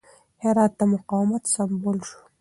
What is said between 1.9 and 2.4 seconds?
شو.